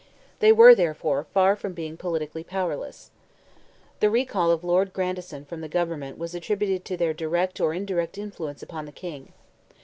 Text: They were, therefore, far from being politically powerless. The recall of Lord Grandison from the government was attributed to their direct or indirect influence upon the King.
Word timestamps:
They 0.39 0.51
were, 0.51 0.73
therefore, 0.73 1.25
far 1.31 1.55
from 1.55 1.73
being 1.73 1.95
politically 1.95 2.43
powerless. 2.43 3.11
The 3.99 4.09
recall 4.09 4.49
of 4.49 4.63
Lord 4.63 4.93
Grandison 4.93 5.45
from 5.45 5.61
the 5.61 5.67
government 5.69 6.17
was 6.17 6.33
attributed 6.33 6.83
to 6.85 6.97
their 6.97 7.13
direct 7.13 7.61
or 7.61 7.71
indirect 7.71 8.17
influence 8.17 8.63
upon 8.63 8.87
the 8.87 8.91
King. 8.91 9.31